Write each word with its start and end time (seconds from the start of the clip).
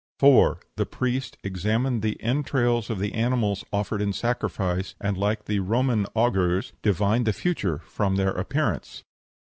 4. 0.17 0.59
The 0.77 0.87
priest 0.87 1.37
examined 1.43 2.01
the 2.01 2.19
entrails 2.23 2.89
of 2.89 2.97
the 2.97 3.13
animals 3.13 3.63
offered 3.71 4.01
in 4.01 4.13
sacrifice, 4.13 4.95
and, 4.99 5.15
like 5.15 5.45
the 5.45 5.59
Roman 5.59 6.07
augurs, 6.15 6.73
divined 6.81 7.27
the 7.27 7.33
future 7.33 7.77
from 7.85 8.15
their 8.15 8.31
appearance. 8.31 9.03